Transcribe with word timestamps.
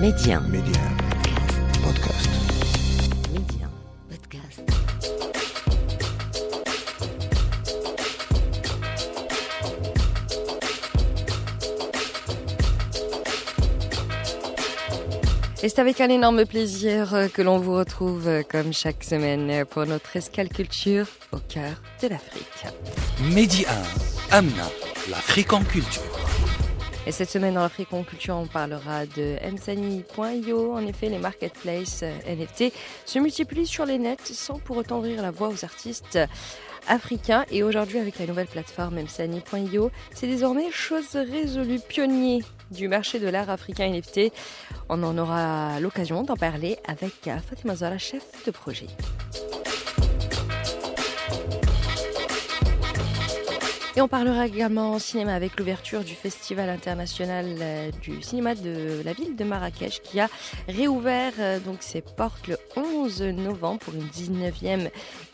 Média. 0.00 0.40
Média. 0.40 0.80
Podcast. 1.82 2.28
Média. 3.32 3.66
Podcast. 4.10 4.60
Et 15.62 15.68
c'est 15.70 15.78
avec 15.78 16.02
un 16.02 16.10
énorme 16.10 16.44
plaisir 16.44 17.14
euh, 17.14 17.28
que 17.28 17.40
l'on 17.40 17.58
vous 17.58 17.74
retrouve 17.74 18.28
euh, 18.28 18.42
comme 18.42 18.74
chaque 18.74 19.02
semaine 19.02 19.50
euh, 19.50 19.64
pour 19.64 19.86
notre 19.86 20.14
escale 20.14 20.50
culture 20.50 21.06
au 21.32 21.38
cœur 21.38 21.80
de 22.02 22.08
l'Afrique. 22.08 22.66
Mehdi 23.32 23.64
1, 24.30 24.36
Amna, 24.36 24.68
l'Afrique 25.08 25.54
en 25.54 25.64
culture. 25.64 26.15
Et 27.06 27.12
cette 27.12 27.30
semaine 27.30 27.56
en 27.56 27.68
culture, 28.02 28.34
on 28.34 28.46
parlera 28.46 29.06
de 29.06 29.38
msani.io. 29.48 30.72
En 30.72 30.84
effet, 30.86 31.08
les 31.08 31.18
marketplaces 31.18 32.02
NFT 32.26 32.72
se 33.04 33.20
multiplient 33.20 33.66
sur 33.66 33.86
les 33.86 33.98
nets 33.98 34.26
sans 34.26 34.58
pour 34.58 34.76
autant 34.76 34.98
ouvrir 34.98 35.22
la 35.22 35.30
voie 35.30 35.48
aux 35.48 35.64
artistes 35.64 36.18
africains. 36.88 37.44
Et 37.52 37.62
aujourd'hui, 37.62 37.98
avec 37.98 38.18
la 38.18 38.26
nouvelle 38.26 38.48
plateforme 38.48 39.00
msani.io, 39.02 39.92
c'est 40.12 40.26
désormais 40.26 40.72
chose 40.72 41.14
résolue, 41.14 41.78
pionnier 41.78 42.42
du 42.72 42.88
marché 42.88 43.20
de 43.20 43.28
l'art 43.28 43.50
africain 43.50 43.88
NFT. 43.88 44.32
On 44.88 45.00
en 45.04 45.16
aura 45.16 45.78
l'occasion 45.78 46.24
d'en 46.24 46.36
parler 46.36 46.76
avec 46.88 47.30
Fatima 47.48 47.76
Zara, 47.76 47.98
chef 47.98 48.24
de 48.44 48.50
projet. 48.50 48.88
Et 53.96 54.02
on 54.02 54.08
parlera 54.08 54.46
également 54.46 54.98
cinéma 54.98 55.32
avec 55.34 55.58
l'ouverture 55.58 56.04
du 56.04 56.14
Festival 56.14 56.68
international 56.68 57.46
euh, 57.62 57.90
du 58.02 58.22
cinéma 58.22 58.54
de 58.54 59.00
la 59.02 59.14
ville 59.14 59.36
de 59.36 59.42
Marrakech 59.42 60.02
qui 60.02 60.20
a 60.20 60.28
réouvert 60.68 61.32
euh, 61.38 61.58
donc 61.60 61.78
ses 61.80 62.02
portes 62.02 62.46
le 62.46 62.58
11 62.76 63.22
novembre 63.22 63.78
pour 63.78 63.94
une 63.94 64.06
19e 64.06 64.90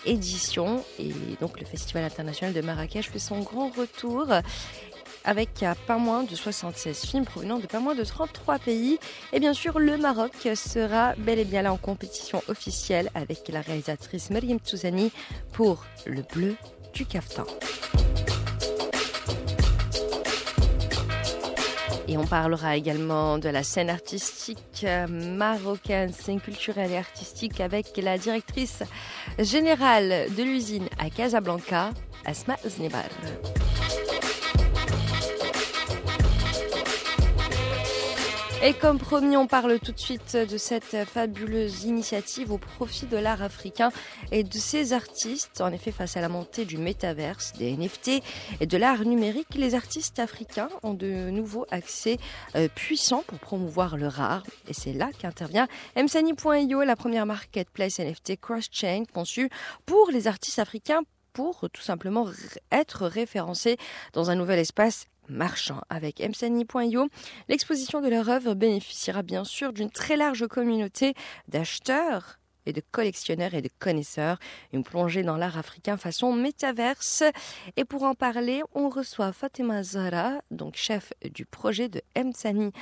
édition. 0.07 0.85
Et 1.01 1.11
donc 1.41 1.59
le 1.59 1.67
Festival 1.67 2.05
international 2.05 2.55
de 2.55 2.61
Marrakech 2.61 3.11
fait 3.11 3.19
son 3.19 3.41
grand 3.41 3.69
retour 3.71 4.29
avec 5.25 5.65
pas 5.89 5.99
moins 5.99 6.23
de 6.23 6.37
76 6.37 7.01
films 7.05 7.25
provenant 7.25 7.59
de 7.59 7.67
pas 7.67 7.81
moins 7.81 7.97
de 7.97 8.05
33 8.05 8.61
pays. 8.61 9.01
Et 9.33 9.41
bien 9.41 9.55
sûr, 9.55 9.81
le 9.81 9.97
Maroc 9.97 10.35
sera 10.55 11.15
bel 11.19 11.41
et 11.41 11.45
bien 11.45 11.63
là 11.63 11.73
en 11.73 11.79
compétition 11.79 12.41
officielle 12.47 13.11
avec 13.17 13.49
la 13.49 13.61
réalisatrice 13.61 14.31
Mariam 14.31 14.61
Touzani 14.61 15.11
pour 15.53 15.85
Le 16.07 16.23
Bleu 16.23 16.55
du 16.95 17.07
Caftan. 17.07 17.45
Et 22.13 22.19
on 22.19 22.27
parlera 22.27 22.77
également 22.77 23.39
de 23.39 23.49
la 23.49 23.63
scène 23.63 23.89
artistique 23.89 24.87
marocaine, 25.09 26.13
scène 26.13 26.43
culturelle 26.43 26.91
et 26.91 26.99
artistique 26.99 27.59
avec 27.59 27.97
la 27.97 28.19
directrice 28.19 28.83
générale 29.39 30.27
de 30.37 30.43
l'usine 30.43 30.91
à 30.99 31.09
Casablanca, 31.09 31.89
Asma 32.27 32.57
Znebar. 32.69 33.09
Et 38.65 38.75
comme 38.75 38.99
promis, 38.99 39.37
on 39.37 39.49
parle 39.49 39.81
tout 39.81 39.91
de 39.91 39.99
suite 39.99 40.37
de 40.37 40.57
cette 40.57 41.05
fabuleuse 41.05 41.83
initiative 41.83 42.53
au 42.53 42.59
profit 42.59 43.07
de 43.07 43.17
l'art 43.17 43.43
africain 43.43 43.91
et 44.31 44.45
de 44.45 44.57
ses 44.57 44.93
artistes. 44.93 45.61
En 45.61 45.73
effet, 45.73 45.91
face 45.91 46.17
à 46.17 46.21
la 46.21 46.29
montée 46.29 46.65
du 46.65 46.79
métaverse, 46.79 47.55
des 47.55 47.77
NFT 47.77 48.23
et 48.61 48.67
de 48.67 48.77
l'art 48.77 49.05
numérique, 49.05 49.57
les 49.57 49.75
artistes 49.75 50.21
africains 50.21 50.69
ont 50.85 50.95
de 50.95 51.29
nouveaux 51.31 51.67
accès 51.73 52.19
euh, 52.55 52.69
puissants 52.73 53.25
pour 53.27 53.41
promouvoir 53.41 53.97
leur 53.97 54.21
art. 54.21 54.45
Et 54.69 54.75
c'est 54.75 54.93
là 54.93 55.11
qu'intervient 55.19 55.67
msani.io, 55.97 56.85
la 56.85 56.95
première 56.95 57.27
marketplace 57.27 57.99
NFT 57.99 58.41
cross-chain 58.41 59.03
conçue 59.13 59.51
pour 59.87 60.13
les 60.13 60.29
artistes 60.29 60.61
africains 60.61 61.03
pour 61.33 61.69
tout 61.73 61.83
simplement 61.83 62.29
être 62.71 63.07
référencés 63.07 63.77
dans 64.13 64.31
un 64.31 64.37
nouvel 64.37 64.61
espace 64.61 65.07
marchand. 65.29 65.81
Avec 65.89 66.21
msani.io, 66.21 67.09
l'exposition 67.49 68.01
de 68.01 68.09
leur 68.09 68.29
œuvre 68.29 68.55
bénéficiera 68.55 69.23
bien 69.23 69.45
sûr 69.45 69.73
d'une 69.73 69.91
très 69.91 70.17
large 70.17 70.47
communauté 70.47 71.15
d'acheteurs 71.49 72.39
et 72.67 72.73
de 72.73 72.83
collectionneurs 72.93 73.55
et 73.55 73.63
de 73.63 73.71
connaisseurs, 73.79 74.39
une 74.73 74.85
plongée 74.85 75.23
dans 75.23 75.37
l'art 75.37 75.59
africain 75.59 75.97
façon 75.97 76.33
métaverse. 76.33 77.25
Et 77.77 77.85
pour 77.85 78.05
en 78.05 78.15
parler, 78.15 78.63
on 78.75 78.89
reçoit 78.89 79.33
Fatima 79.33 79.83
Zara, 79.83 80.41
donc 80.51 80.77
chef 80.77 81.13
du 81.25 81.45
projet 81.45 81.89
de 81.89 82.01
msani.io. 82.17 82.73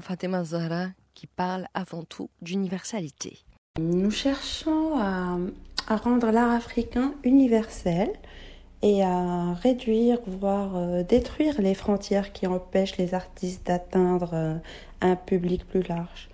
Fatima 0.00 0.44
Zara 0.44 0.88
qui 1.14 1.26
parle 1.26 1.68
avant 1.74 2.02
tout 2.02 2.30
d'universalité. 2.42 3.38
Nous 3.78 4.10
cherchons 4.10 4.98
à 4.98 5.38
rendre 5.96 6.30
l'art 6.30 6.50
africain 6.50 7.14
universel 7.22 8.10
et 8.84 9.02
à 9.02 9.54
réduire, 9.54 10.18
voire 10.26 10.76
euh, 10.76 11.02
détruire 11.02 11.58
les 11.58 11.72
frontières 11.72 12.34
qui 12.34 12.46
empêchent 12.46 12.98
les 12.98 13.14
artistes 13.14 13.66
d'atteindre 13.66 14.30
euh, 14.34 14.54
un 15.00 15.16
public 15.16 15.66
plus 15.66 15.82
large. 15.88 16.28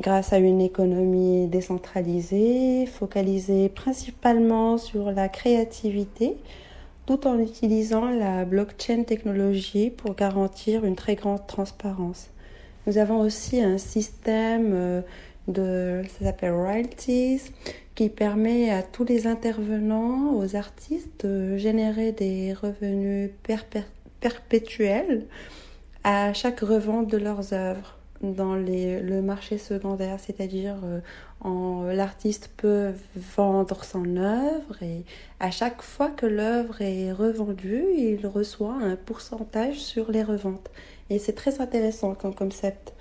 Grâce 0.00 0.32
à 0.32 0.38
une 0.38 0.60
économie 0.60 1.46
décentralisée, 1.46 2.84
focalisée 2.86 3.68
principalement 3.68 4.76
sur 4.76 5.12
la 5.12 5.28
créativité, 5.28 6.36
tout 7.06 7.28
en 7.28 7.38
utilisant 7.38 8.10
la 8.10 8.44
blockchain 8.44 9.04
technologie 9.04 9.90
pour 9.90 10.16
garantir 10.16 10.84
une 10.84 10.96
très 10.96 11.14
grande 11.14 11.46
transparence. 11.46 12.30
Nous 12.88 12.98
avons 12.98 13.20
aussi 13.20 13.60
un 13.60 13.78
système 13.78 14.72
euh, 14.72 15.00
de, 15.46 16.02
ça 16.18 16.24
s'appelle 16.24 16.54
royalties, 16.54 17.42
qui 17.98 18.10
permet 18.10 18.70
à 18.70 18.84
tous 18.84 19.02
les 19.02 19.26
intervenants, 19.26 20.36
aux 20.36 20.54
artistes, 20.54 21.26
de 21.26 21.56
générer 21.56 22.12
des 22.12 22.52
revenus 22.52 23.28
perpétuels 24.20 25.26
à 26.04 26.32
chaque 26.32 26.60
revente 26.60 27.08
de 27.08 27.16
leurs 27.16 27.52
œuvres 27.52 27.98
dans 28.22 28.54
le 28.54 29.20
marché 29.20 29.58
secondaire, 29.58 30.20
c'est-à-dire 30.20 30.76
euh, 31.44 31.92
l'artiste 31.92 32.52
peut 32.56 32.92
vendre 33.36 33.82
son 33.82 34.16
œuvre 34.16 34.80
et 34.80 35.02
à 35.40 35.50
chaque 35.50 35.82
fois 35.82 36.08
que 36.08 36.26
l'œuvre 36.26 36.80
est 36.80 37.10
revendue, 37.10 37.84
il 37.96 38.24
reçoit 38.28 38.76
un 38.80 38.94
pourcentage 38.94 39.80
sur 39.80 40.12
les 40.12 40.22
reventes. 40.22 40.70
Et 41.10 41.18
c'est 41.18 41.32
très 41.32 41.60
intéressant 41.60 42.14
comme 42.14 42.36
concept. 42.36 42.92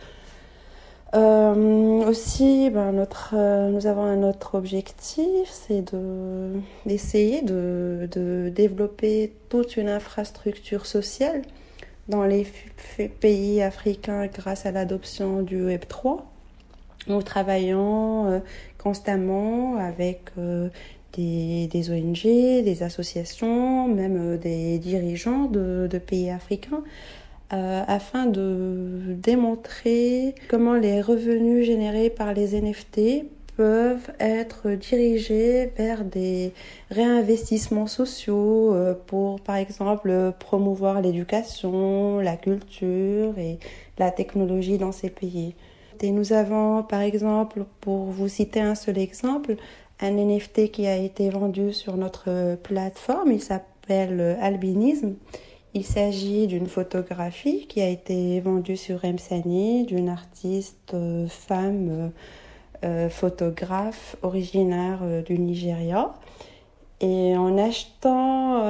Euh, 1.14 2.06
aussi, 2.06 2.70
ben, 2.70 2.92
notre, 2.92 3.34
euh, 3.34 3.70
nous 3.70 3.88
avons 3.88 4.04
un 4.04 4.24
autre 4.24 4.56
objectif, 4.56 5.48
c'est 5.50 5.94
de, 5.94 6.52
d'essayer 6.86 7.42
de, 7.42 8.10
de, 8.12 8.50
développer 8.54 9.32
toute 9.48 9.78
une 9.78 9.88
infrastructure 9.88 10.86
sociale 10.86 11.44
dans 12.10 12.26
les 12.26 12.46
pays 13.22 13.62
africains 13.62 14.28
grâce 14.28 14.66
à 14.66 14.72
l'adoption 14.72 15.42
du 15.44 15.64
Web 15.64 15.86
3. 15.88 16.26
Nous 17.08 17.22
travaillons 17.22 18.28
euh, 18.30 18.40
constamment 18.78 19.78
avec 19.78 20.32
des, 21.14 21.68
des, 21.68 21.92
ONG, 21.92 22.24
des 22.24 22.84
associations, 22.84 23.88
même 23.88 24.38
des 24.38 24.78
dirigeants 24.78 25.46
de 25.46 25.98
pays 26.00 26.30
africains 26.30 26.84
euh, 27.54 27.84
afin 27.88 28.26
de 28.26 29.00
démontrer 29.08 30.36
comment 30.50 30.74
les 30.74 31.02
revenus 31.02 31.66
générés 31.66 32.10
par 32.10 32.34
les 32.34 32.60
NFT 32.60 33.26
peuvent 33.56 34.12
être 34.20 34.72
dirigés 34.72 35.72
vers 35.78 36.04
des 36.04 36.52
réinvestissements 36.92 37.88
sociaux 37.88 38.74
euh, 38.74 38.94
pour, 38.94 39.40
par 39.40 39.56
exemple, 39.56 40.34
promouvoir 40.40 41.02
l'éducation, 41.02 42.20
la 42.20 42.36
culture 42.36 43.38
et 43.38 43.60
la 43.98 44.12
technologie 44.12 44.78
dans 44.78 44.92
ces 44.92 45.10
pays. 45.10 45.56
Et 46.02 46.12
nous 46.12 46.34
avons, 46.34 46.84
par 46.84 47.02
exemple, 47.02 47.64
pour 47.80 48.06
vous 48.08 48.28
citer 48.28 48.60
un 48.60 48.76
seul 48.76 48.98
exemple, 48.98 49.56
un 50.02 50.12
NFT 50.12 50.70
qui 50.70 50.86
a 50.86 50.98
été 50.98 51.30
vendu 51.30 51.72
sur 51.72 51.96
notre 51.96 52.58
plateforme. 52.62 53.32
Il 53.32 53.42
s'appelle 53.42 54.38
Albinisme. 54.42 55.16
Il 55.74 55.86
s'agit 55.86 56.48
d'une 56.48 56.68
photographie 56.68 57.68
qui 57.68 57.82
a 57.82 57.90
été 57.90 58.40
vendue 58.40 58.78
sur 58.78 59.02
Msani 59.04 59.86
d'une 59.86 60.10
artiste 60.10 60.94
euh, 60.94 61.28
femme 61.28 61.90
euh, 61.90 62.10
euh, 62.86 63.10
photographe 63.10 64.16
originaire 64.22 65.00
du 65.26 65.38
Nigeria. 65.38 66.14
Et 67.00 67.38
en 67.38 67.58
achetant 67.60 68.64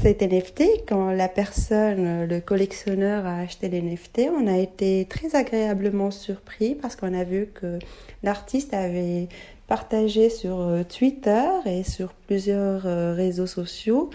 cet 0.00 0.22
NFT, 0.22 0.86
quand 0.88 1.10
la 1.10 1.28
personne, 1.28 2.24
le 2.24 2.40
collectionneur 2.40 3.26
a 3.26 3.40
acheté 3.40 3.68
l'NFT, 3.68 4.30
on 4.34 4.46
a 4.46 4.56
été 4.56 5.06
très 5.06 5.36
agréablement 5.36 6.10
surpris 6.10 6.74
parce 6.74 6.96
qu'on 6.96 7.12
a 7.12 7.24
vu 7.24 7.48
que 7.52 7.78
l'artiste 8.22 8.72
avait 8.72 9.28
partagé 9.66 10.30
sur 10.30 10.66
Twitter 10.88 11.46
et 11.66 11.82
sur 11.82 12.14
plusieurs 12.26 12.84
réseaux 13.14 13.46
sociaux 13.46 14.08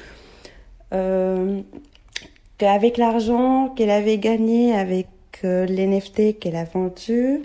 qu'avec 2.57 2.97
l'argent 2.97 3.69
qu'elle 3.69 3.89
avait 3.89 4.17
gagné 4.19 4.73
avec 4.73 5.07
euh, 5.43 5.65
l'NFT 5.65 6.37
qu'elle 6.39 6.55
a 6.55 6.65
vendu, 6.65 7.41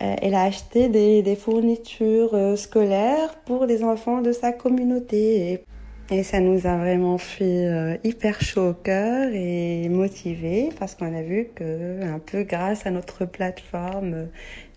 euh, 0.00 0.14
elle 0.20 0.34
a 0.34 0.42
acheté 0.42 0.88
des, 0.88 1.36
fournitures 1.36 2.34
euh, 2.34 2.56
scolaires 2.56 3.36
pour 3.46 3.64
les 3.66 3.82
enfants 3.82 4.20
de 4.20 4.32
sa 4.32 4.52
communauté. 4.52 5.52
Et, 5.52 6.22
ça 6.22 6.38
nous 6.38 6.68
a 6.68 6.76
vraiment 6.76 7.18
fait 7.18 7.66
euh, 7.66 7.96
hyper 8.04 8.40
chaud 8.40 8.70
au 8.70 8.74
cœur 8.74 9.28
et 9.32 9.88
motivé 9.88 10.68
parce 10.78 10.94
qu'on 10.94 11.12
a 11.12 11.22
vu 11.22 11.48
que, 11.52 12.00
un 12.02 12.20
peu 12.20 12.44
grâce 12.44 12.86
à 12.86 12.92
notre 12.92 13.24
plateforme, 13.24 14.14
euh, 14.14 14.26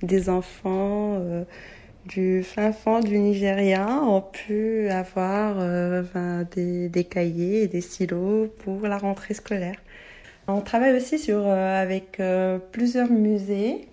des 0.01 0.29
enfants 0.29 1.17
euh, 1.19 1.43
du 2.05 2.43
fin 2.43 2.71
fond 2.71 2.99
du 3.01 3.17
Nigeria 3.19 3.87
ont 3.87 4.21
pu 4.21 4.89
avoir 4.89 5.57
euh, 5.59 6.03
ben, 6.13 6.47
des, 6.55 6.89
des 6.89 7.03
cahiers 7.03 7.63
et 7.63 7.67
des 7.67 7.81
stylos 7.81 8.47
pour 8.63 8.81
la 8.87 8.97
rentrée 8.97 9.33
scolaire. 9.33 9.75
On 10.47 10.61
travaille 10.61 10.95
aussi 10.95 11.19
sur, 11.19 11.39
euh, 11.45 11.81
avec 11.81 12.19
euh, 12.19 12.57
plusieurs 12.71 13.09
musées 13.09 13.87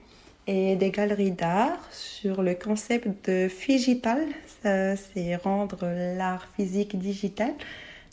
et 0.46 0.76
des 0.76 0.90
galeries 0.90 1.32
d'art 1.32 1.78
sur 1.90 2.42
le 2.42 2.54
concept 2.54 3.28
de 3.28 3.48
Figital, 3.48 4.22
c'est 4.62 5.36
rendre 5.36 5.86
l'art 6.16 6.48
physique 6.56 6.98
digital. 6.98 7.52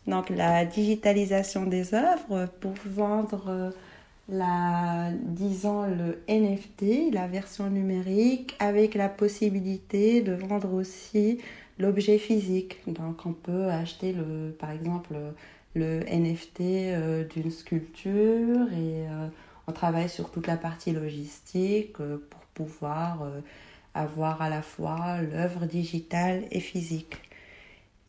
Donc 0.08 0.30
la 0.30 0.66
digitalisation 0.66 1.66
des 1.66 1.94
œuvres 1.94 2.48
pour 2.60 2.74
vendre 2.86 3.74
la, 4.30 5.12
disons 5.12 5.84
le 5.84 6.24
NFT, 6.30 7.14
la 7.14 7.28
version 7.28 7.70
numérique, 7.70 8.56
avec 8.60 8.96
la 8.96 9.10
possibilité 9.10 10.22
de 10.22 10.34
vendre 10.34 10.74
aussi 10.74 11.40
l'objet 11.80 12.18
physique. 12.18 12.80
Donc 12.88 13.26
on 13.26 13.34
peut 13.34 13.70
acheter 13.70 14.14
le, 14.14 14.56
par 14.58 14.72
exemple 14.72 15.16
le 15.76 16.02
NFT 16.02 16.62
euh, 16.62 17.24
d'une 17.26 17.52
sculpture 17.52 18.72
et 18.74 19.08
euh, 19.08 19.28
on 19.68 19.72
travaille 19.72 20.10
sur 20.10 20.30
toute 20.30 20.48
la 20.48 20.58
partie 20.58 20.92
logistique 20.92 22.00
euh, 22.00 22.18
pour 22.30 22.42
pouvoir 22.54 23.28
avoir 23.96 24.42
à 24.42 24.50
la 24.50 24.62
fois 24.62 25.22
l'œuvre 25.22 25.66
digitale 25.66 26.46
et 26.52 26.60
physique. 26.60 27.18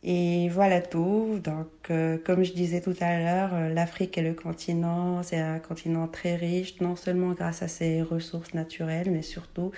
Et 0.07 0.49
voilà 0.49 0.81
tout. 0.81 1.39
Donc, 1.43 1.67
euh, 1.89 2.19
comme 2.23 2.43
je 2.43 2.53
disais 2.53 2.79
tout 2.79 2.95
à 3.01 3.17
l'heure, 3.19 3.49
euh, 3.55 3.73
l'Afrique 3.73 4.17
est 4.19 4.21
le 4.21 4.35
continent, 4.35 5.23
c'est 5.23 5.39
un 5.39 5.57
continent 5.57 6.07
très 6.07 6.35
riche, 6.35 6.79
non 6.79 6.95
seulement 6.95 7.31
grâce 7.31 7.63
à 7.63 7.67
ses 7.67 8.03
ressources 8.03 8.53
naturelles, 8.53 9.09
mais 9.11 9.23
surtout 9.23 9.71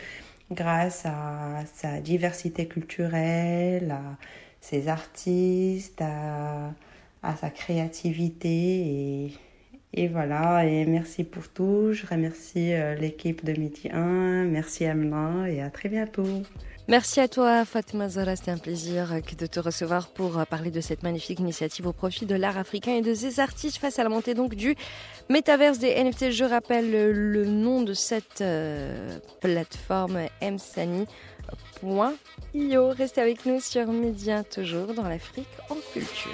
grâce 0.51 1.05
à 1.05 1.63
sa 1.73 2.01
diversité 2.01 2.67
culturelle, 2.67 3.91
à 3.91 4.17
ses 4.61 4.89
artistes, 4.89 6.01
à, 6.01 6.73
sa 7.37 7.49
créativité. 7.49 9.31
Et, 9.93 10.07
voilà, 10.09 10.65
et 10.65 10.85
merci 10.85 11.23
pour 11.23 11.47
tout. 11.49 11.93
Je 11.93 12.05
remercie 12.05 12.73
euh, 12.73 12.95
l'équipe 12.95 13.45
de 13.45 13.53
Midi 13.53 13.89
1, 13.91 14.45
merci 14.45 14.85
Amna 14.85 15.49
et 15.49 15.61
à 15.61 15.69
très 15.69 15.89
bientôt. 15.89 16.43
Merci 16.89 17.19
à 17.19 17.27
toi, 17.27 17.65
Fatima 17.65 18.07
Zara. 18.07 18.37
C'était 18.37 18.51
un 18.51 18.57
plaisir 18.57 19.11
euh, 19.11 19.19
de 19.37 19.45
te 19.45 19.59
recevoir 19.59 20.07
pour 20.07 20.39
euh, 20.39 20.45
parler 20.45 20.71
de 20.71 20.79
cette 20.79 21.03
magnifique 21.03 21.39
initiative 21.39 21.85
au 21.85 21.91
profit 21.91 22.25
de 22.25 22.35
l'art 22.35 22.57
africain 22.57 22.93
et 22.93 23.01
de 23.01 23.13
ses 23.13 23.41
artistes 23.41 23.77
face 23.77 23.99
à 23.99 24.03
la 24.03 24.09
montée 24.09 24.33
donc 24.33 24.55
du 24.55 24.77
métaverse 25.29 25.79
des 25.79 26.01
NFT. 26.01 26.31
Je 26.31 26.45
rappelle 26.45 26.89
le, 26.89 27.11
le 27.11 27.45
nom 27.45 27.81
de 27.81 27.93
cette 27.93 28.39
euh, 28.39 29.19
plateforme 29.41 30.27
msani.io. 30.41 31.07
Restez 32.91 33.19
avec 33.19 33.45
nous 33.45 33.59
sur 33.59 33.87
Média, 33.87 34.45
toujours 34.45 34.93
dans 34.93 35.09
l'Afrique 35.09 35.49
en 35.69 35.75
culture. 35.91 36.31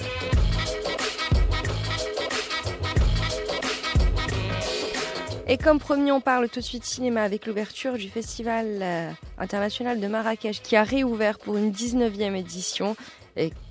Et 5.46 5.58
comme 5.58 5.78
promis, 5.78 6.12
on 6.12 6.22
parle 6.22 6.48
tout 6.48 6.62
de 6.62 6.66
suite 6.66 6.86
cinéma 6.86 7.22
avec 7.22 7.48
l'ouverture 7.48 7.98
du 7.98 8.08
Festival 8.08 8.80
euh, 8.82 9.12
international 9.38 10.00
de 10.00 10.08
Marrakech 10.08 10.62
qui 10.62 10.78
a 10.78 10.84
réouvert 10.84 11.38
pour 11.38 11.58
une 11.58 11.72
19e 11.72 12.34
édition 12.36 12.96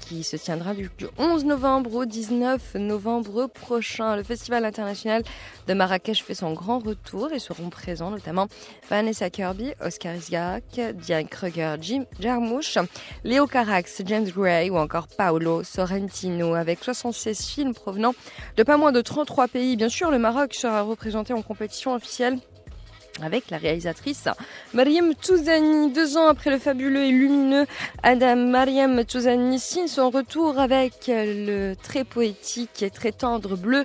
qui 0.03 0.23
se 0.25 0.37
tiendra 0.37 0.75
du, 0.75 0.91
du 0.99 1.07
11 1.19 1.45
novembre 1.45 1.95
au 1.95 2.05
19 2.05 2.75
novembre 2.75 3.47
prochain. 3.47 4.17
Le 4.17 4.23
Festival 4.23 4.65
international 4.65 5.23
de 5.67 5.75
Marrakech 5.75 6.23
fait 6.23 6.35
son 6.35 6.53
grand 6.53 6.79
retour 6.79 7.33
et 7.33 7.39
seront 7.39 7.71
présents 7.71 8.11
notamment 8.11 8.49
Vanessa 8.91 9.31
Kirby, 9.31 9.73
Oscar 9.81 10.15
Isaac, 10.15 10.65
Diane 10.95 11.29
Kruger, 11.29 11.77
Jim 11.81 12.05
Jarmusch, 12.21 12.79
Léo 13.25 13.47
Carax, 13.47 14.03
James 14.05 14.29
Gray 14.29 14.71
ou 14.71 14.77
encore 14.77 15.09
Paolo 15.09 15.63
Sorrentino 15.63 16.55
avec 16.55 16.83
76 16.83 17.47
films 17.47 17.75
provenant 17.75 18.15
de 18.57 18.63
pas 18.63 18.77
moins 18.77 18.93
de 18.93 19.01
33 19.01 19.49
pays. 19.49 19.77
Bien 19.77 19.89
sûr, 19.89 20.11
le 20.11 20.19
Maroc 20.19 20.55
sera 20.55 20.83
représenté 20.83 21.33
en 21.33 21.43
compétition 21.43 21.95
officielle 21.95 22.39
avec 23.21 23.51
la 23.51 23.59
réalisatrice 23.59 24.29
Mariam 24.73 25.15
Touzani. 25.15 25.93
Deux 25.93 26.17
ans 26.17 26.29
après 26.29 26.51
le 26.51 26.59
fabuleux 26.59 27.05
et 27.05 27.11
lumineux 27.11 27.67
Adam, 28.03 28.37
Mariam 28.37 29.05
Touzani 29.05 29.59
signe 29.59 29.89
son 29.89 30.11
retour 30.11 30.59
avec 30.59 31.09
le 31.09 31.75
très 31.75 32.05
poétique 32.05 32.83
et 32.83 32.91
très 32.91 33.13
tendre 33.13 33.57
bleu 33.57 33.85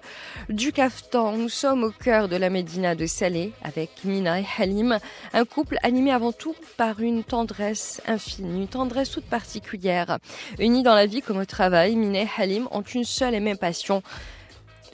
du 0.49 0.71
caftan. 0.71 1.33
Nous 1.33 1.49
sommes 1.49 1.83
au 1.83 1.91
cœur 1.91 2.27
de 2.29 2.35
la 2.35 2.49
Médina 2.49 2.95
de 2.95 3.05
Salé 3.05 3.51
avec 3.63 3.89
Mina 4.03 4.39
et 4.39 4.45
Halim, 4.57 4.99
un 5.33 5.45
couple 5.45 5.77
animé 5.83 6.11
avant 6.11 6.31
tout 6.31 6.55
par 6.77 6.99
une 7.01 7.23
tendresse 7.23 8.01
infinie, 8.07 8.61
une 8.61 8.67
tendresse 8.67 9.11
toute 9.11 9.25
particulière. 9.25 10.17
Unis 10.59 10.83
dans 10.83 10.95
la 10.95 11.05
vie 11.05 11.21
comme 11.21 11.37
au 11.37 11.45
travail, 11.45 11.95
Mina 11.95 12.21
et 12.21 12.29
Halim 12.37 12.67
ont 12.71 12.81
une 12.81 13.03
seule 13.03 13.35
et 13.35 13.39
même 13.39 13.57
passion 13.57 14.03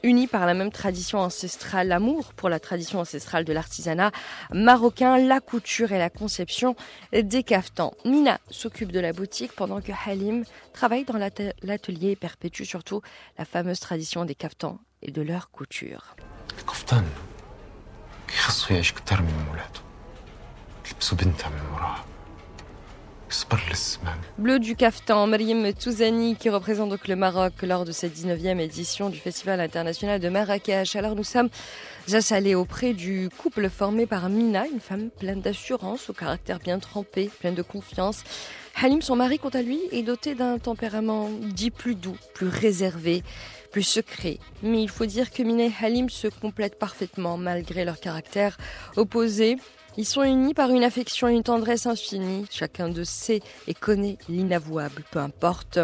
unis 0.03 0.27
par 0.27 0.45
la 0.45 0.53
même 0.53 0.71
tradition 0.71 1.19
ancestrale, 1.19 1.87
l'amour 1.87 2.33
pour 2.33 2.49
la 2.49 2.59
tradition 2.59 2.99
ancestrale 2.99 3.45
de 3.45 3.53
l'artisanat 3.53 4.11
marocain, 4.53 5.17
la 5.17 5.39
couture 5.39 5.91
et 5.91 5.97
la 5.97 6.09
conception 6.09 6.75
des 7.13 7.43
caftans. 7.43 7.93
Nina 8.05 8.39
s'occupe 8.49 8.91
de 8.91 8.99
la 8.99 9.13
boutique 9.13 9.53
pendant 9.53 9.81
que 9.81 9.91
Halim 10.05 10.43
travaille 10.73 11.05
dans 11.05 11.17
l'atelier 11.17 12.11
et 12.11 12.15
perpétue 12.15 12.63
surtout 12.63 13.01
la 13.37 13.45
fameuse 13.45 13.79
tradition 13.79 14.25
des 14.25 14.35
caftans 14.35 14.77
et 15.01 15.11
de 15.11 15.21
leur 15.21 15.49
couture. 15.51 16.15
Bleu 24.37 24.59
du 24.59 24.75
caftan, 24.75 25.25
Mariam 25.25 25.73
Touzani 25.73 26.35
qui 26.35 26.49
représente 26.49 26.89
donc 26.89 27.07
le 27.07 27.15
Maroc 27.15 27.53
lors 27.63 27.83
de 27.83 27.91
cette 27.91 28.15
19e 28.15 28.59
édition 28.59 29.09
du 29.09 29.17
Festival 29.17 29.59
international 29.59 30.19
de 30.19 30.29
Marrakech. 30.29 30.95
Alors 30.95 31.15
nous 31.15 31.23
sommes 31.23 31.49
installés 32.11 32.53
auprès 32.53 32.93
du 32.93 33.29
couple 33.41 33.69
formé 33.69 34.05
par 34.05 34.29
Mina, 34.29 34.67
une 34.67 34.79
femme 34.79 35.09
pleine 35.09 35.41
d'assurance, 35.41 36.09
au 36.09 36.13
caractère 36.13 36.59
bien 36.59 36.77
trempé, 36.77 37.29
pleine 37.39 37.55
de 37.55 37.63
confiance. 37.63 38.23
Halim, 38.81 39.01
son 39.01 39.15
mari, 39.15 39.39
quant 39.39 39.49
à 39.49 39.61
lui, 39.61 39.79
est 39.91 40.03
doté 40.03 40.35
d'un 40.35 40.59
tempérament 40.59 41.29
dit 41.29 41.71
plus 41.71 41.95
doux, 41.95 42.17
plus 42.33 42.47
réservé, 42.47 43.23
plus 43.71 43.83
secret. 43.83 44.39
Mais 44.61 44.81
il 44.81 44.89
faut 44.89 45.05
dire 45.05 45.31
que 45.31 45.41
Mina 45.41 45.63
et 45.65 45.71
Halim 45.81 46.09
se 46.09 46.27
complètent 46.27 46.77
parfaitement 46.77 47.37
malgré 47.37 47.83
leur 47.85 47.99
caractère 47.99 48.57
opposé. 48.95 49.57
Ils 49.95 50.05
sont 50.05 50.23
unis 50.23 50.55
par 50.55 50.71
une 50.71 50.83
affection 50.83 51.27
et 51.27 51.33
une 51.33 51.43
tendresse 51.43 51.85
infinie. 51.85 52.47
Chacun 52.49 52.89
de 52.89 53.03
sait 53.03 53.41
et 53.67 53.75
connaît 53.75 54.17
l'inavouable, 54.27 55.03
peu 55.11 55.19
importe. 55.19 55.79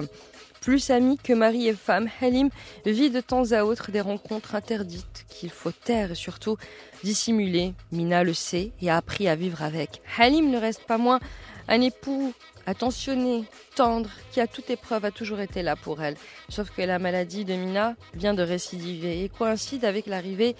Plus 0.61 0.89
amis 0.89 1.17
que 1.17 1.31
mari 1.31 1.67
et 1.67 1.73
femme, 1.73 2.09
Halim 2.19 2.49
vit 2.85 3.11
de 3.11 3.21
temps 3.21 3.51
à 3.51 3.63
autre 3.63 3.91
des 3.91 4.01
rencontres 4.01 4.55
interdites 4.55 5.25
qu'il 5.29 5.51
faut 5.51 5.71
taire 5.71 6.11
et 6.11 6.15
surtout 6.15 6.57
dissimuler. 7.03 7.73
Mina 7.91 8.23
le 8.23 8.33
sait 8.33 8.71
et 8.81 8.89
a 8.89 8.97
appris 8.97 9.27
à 9.27 9.35
vivre 9.35 9.61
avec. 9.61 10.01
Halim 10.17 10.49
ne 10.49 10.57
reste 10.57 10.83
pas 10.85 10.97
moins 10.97 11.19
un 11.67 11.79
époux 11.79 12.33
attentionné, 12.65 13.45
tendre, 13.75 14.09
qui 14.31 14.41
à 14.41 14.47
toute 14.47 14.69
épreuve 14.69 15.05
a 15.05 15.11
toujours 15.11 15.39
été 15.39 15.61
là 15.61 15.75
pour 15.75 16.01
elle. 16.01 16.15
Sauf 16.49 16.71
que 16.71 16.81
la 16.81 16.99
maladie 16.99 17.45
de 17.45 17.53
Mina 17.53 17.95
vient 18.13 18.33
de 18.33 18.43
récidiver 18.43 19.23
et 19.23 19.29
coïncide 19.29 19.85
avec 19.85 20.07
l'arrivée 20.07 20.55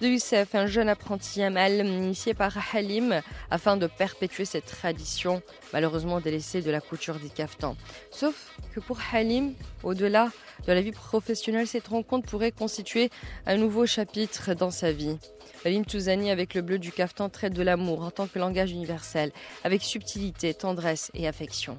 de 0.00 0.08
Youssef, 0.08 0.54
un 0.54 0.66
jeune 0.66 0.88
apprenti 0.88 1.42
Amal 1.42 1.86
initié 1.86 2.32
par 2.32 2.56
Halim 2.74 3.20
afin 3.50 3.76
de 3.76 3.86
perpétuer 3.86 4.44
cette 4.44 4.66
tradition 4.66 5.42
malheureusement 5.72 6.20
délaissée 6.20 6.62
de 6.62 6.70
la 6.70 6.80
couture 6.80 7.16
des 7.16 7.28
caftans. 7.28 7.76
Sauf 8.10 8.54
que 8.74 8.80
pour 8.80 8.98
Halim, 9.12 9.54
au-delà 9.82 10.30
de 10.66 10.72
la 10.72 10.80
vie 10.80 10.92
professionnelle, 10.92 11.66
cette 11.66 11.88
rencontre 11.88 12.28
pourrait 12.28 12.52
constituer 12.52 13.10
un 13.46 13.56
nouveau 13.56 13.84
chapitre 13.86 14.54
dans 14.54 14.70
sa 14.70 14.92
vie. 14.92 15.18
Halim 15.64 15.84
Touzani 15.84 16.30
avec 16.30 16.54
le 16.54 16.62
bleu 16.62 16.78
du 16.78 16.92
caftan 16.92 17.28
traite 17.28 17.52
de 17.52 17.62
l'amour 17.62 18.02
en 18.02 18.10
tant 18.10 18.26
que 18.26 18.38
langage 18.38 18.70
universel, 18.70 19.32
avec 19.64 19.82
subtilité, 19.82 20.54
tendresse 20.54 21.10
et 21.12 21.28
affection. 21.28 21.76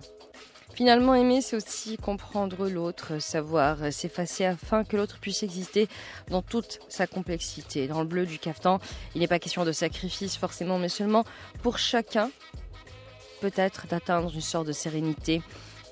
Finalement, 0.74 1.13
aimer, 1.16 1.42
c'est 1.42 1.58
aussi 1.58 1.98
comprendre 1.98 2.68
l'autre, 2.70 3.20
savoir 3.20 3.92
s'effacer 3.92 4.46
afin 4.46 4.84
que 4.84 4.96
l'autre 4.96 5.20
puisse 5.20 5.44
exister 5.44 5.88
dans 6.30 6.42
toute 6.42 6.80
sa 6.88 7.08
complexité. 7.08 7.88
Dans 7.88 8.00
le 8.01 8.08
bleu 8.08 8.25
du 8.25 8.40
caftan, 8.40 8.80
il 9.13 9.22
n'est 9.22 9.28
pas 9.28 9.40
question 9.40 9.66
de 9.66 9.72
sacrifice 9.72 10.38
forcément, 10.38 10.80
mais 10.80 10.90
seulement 10.90 11.25
pour 11.62 11.78
chacun, 11.78 12.32
peut-être 13.42 13.88
d'atteindre 13.88 14.32
une 14.34 14.42
sorte 14.42 14.68
de 14.68 14.72
sérénité 14.72 15.42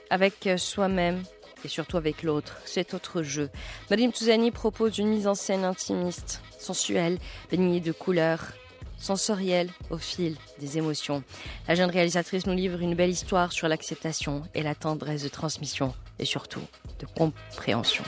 avec 0.09 0.49
soi-même 0.57 1.23
et 1.65 1.67
surtout 1.67 1.97
avec 1.97 2.23
l'autre, 2.23 2.57
cet 2.65 2.93
autre 2.93 3.21
jeu. 3.21 3.49
Madim 3.89 4.11
Touzani 4.11 4.51
propose 4.51 4.97
une 4.97 5.09
mise 5.09 5.27
en 5.27 5.35
scène 5.35 5.65
intimiste, 5.65 6.41
sensuelle, 6.57 7.19
baignée 7.51 7.81
de 7.81 7.91
couleurs 7.91 8.53
sensorielle 8.99 9.69
au 9.89 9.97
fil 9.97 10.35
des 10.59 10.77
émotions. 10.77 11.23
La 11.67 11.75
jeune 11.75 11.89
réalisatrice 11.89 12.45
nous 12.45 12.53
livre 12.53 12.81
une 12.81 12.95
belle 12.95 13.09
histoire 13.09 13.51
sur 13.51 13.67
l'acceptation 13.67 14.43
et 14.53 14.63
la 14.63 14.75
tendresse 14.75 15.23
de 15.23 15.29
transmission 15.29 15.93
et 16.19 16.25
surtout 16.25 16.61
de 16.99 17.05
compréhension. 17.17 18.03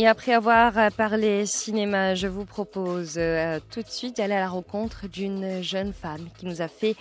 Et 0.00 0.06
après 0.06 0.32
avoir 0.32 0.78
euh, 0.78 0.90
parlé 0.90 1.44
cinéma, 1.44 2.14
je 2.14 2.28
vous 2.28 2.44
propose 2.44 3.14
euh, 3.16 3.58
tout 3.72 3.82
de 3.82 3.88
suite 3.88 4.18
d'aller 4.18 4.34
à 4.34 4.38
la 4.38 4.48
rencontre 4.48 5.08
d'une 5.08 5.60
jeune 5.60 5.92
femme 5.92 6.28
qui 6.38 6.46
nous 6.46 6.62
a 6.62 6.68
fait 6.68 6.94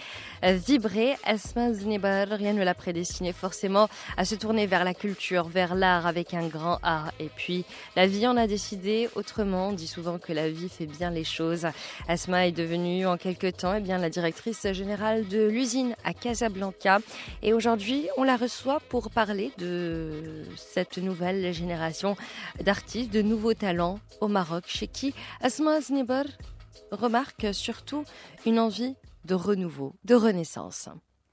euh, 0.43 0.53
vibrer. 0.53 1.15
Asma 1.23 1.71
Znebar, 1.73 2.27
rien 2.29 2.53
ne 2.53 2.63
l'a 2.63 2.73
prédestinée 2.73 3.33
forcément 3.33 3.87
à 4.17 4.25
se 4.25 4.33
tourner 4.33 4.65
vers 4.65 4.83
la 4.83 4.95
culture, 4.95 5.47
vers 5.47 5.75
l'art 5.75 6.07
avec 6.07 6.33
un 6.33 6.47
grand 6.47 6.79
A. 6.81 7.11
Et 7.19 7.29
puis, 7.29 7.65
la 7.95 8.07
vie 8.07 8.25
en 8.25 8.35
a 8.35 8.47
décidé 8.47 9.09
autrement. 9.13 9.67
On 9.67 9.73
dit 9.73 9.85
souvent 9.85 10.17
que 10.17 10.33
la 10.33 10.49
vie 10.49 10.67
fait 10.67 10.87
bien 10.87 11.11
les 11.11 11.23
choses. 11.23 11.67
Asma 12.07 12.47
est 12.47 12.51
devenue 12.51 13.05
en 13.05 13.17
quelque 13.17 13.51
temps 13.51 13.75
eh 13.75 13.79
bien, 13.79 13.99
la 13.99 14.09
directrice 14.09 14.65
générale 14.71 15.27
de 15.27 15.47
l'usine 15.47 15.95
à 16.03 16.15
Casablanca. 16.15 16.97
Et 17.43 17.53
aujourd'hui, 17.53 18.07
on 18.17 18.23
la 18.23 18.37
reçoit 18.37 18.79
pour 18.89 19.11
parler 19.11 19.51
de 19.59 20.45
cette 20.55 20.97
nouvelle 20.97 21.53
génération 21.53 22.17
d'artistes 22.63 22.86
de 22.95 23.21
nouveaux 23.21 23.53
talents 23.53 23.99
au 24.21 24.29
Maroc, 24.29 24.63
chez 24.65 24.87
qui 24.87 25.13
Asma 25.41 25.81
Znebar 25.81 26.23
remarque 26.91 27.53
surtout 27.53 28.05
une 28.45 28.59
envie 28.59 28.95
de 29.25 29.35
renouveau, 29.35 29.93
de 30.05 30.15
renaissance. 30.15 30.87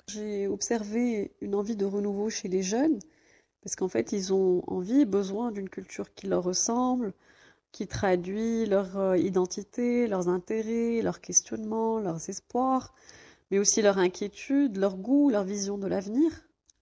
J'ai 0.08 0.48
observé 0.48 1.32
une 1.40 1.54
envie 1.54 1.76
de 1.76 1.84
renouveau 1.84 2.28
chez 2.28 2.48
les 2.48 2.62
jeunes, 2.64 2.98
parce 3.62 3.76
qu'en 3.76 3.86
fait, 3.86 4.10
ils 4.10 4.32
ont 4.32 4.64
envie, 4.66 5.04
besoin 5.04 5.52
d'une 5.52 5.68
culture 5.68 6.12
qui 6.14 6.26
leur 6.26 6.42
ressemble, 6.42 7.12
qui 7.70 7.86
traduit 7.86 8.66
leur 8.66 8.98
euh, 8.98 9.16
identité, 9.16 10.08
leurs 10.08 10.28
intérêts, 10.28 11.02
leurs 11.02 11.20
questionnements, 11.20 12.00
leurs 12.00 12.28
espoirs, 12.28 12.94
mais 13.52 13.60
aussi 13.60 13.80
leur 13.80 13.98
inquiétude, 13.98 14.76
leur 14.76 14.96
goût, 14.96 15.30
leur 15.30 15.44
vision 15.44 15.78
de 15.78 15.86
l'avenir. 15.86 16.32